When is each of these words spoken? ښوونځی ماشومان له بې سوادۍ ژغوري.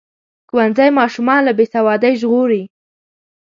ښوونځی 0.49 0.89
ماشومان 0.99 1.41
له 1.47 1.51
بې 1.57 1.65
سوادۍ 1.73 2.13
ژغوري. 2.21 2.63